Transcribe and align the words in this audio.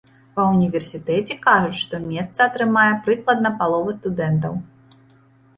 Ва 0.37 0.43
ўніверсітэце 0.53 1.35
кажуць, 1.43 1.77
што 1.83 1.95
месца 2.07 2.39
атрымае 2.47 2.91
прыкладна 3.05 3.53
палова 3.61 3.97
студэнтаў. 3.99 4.53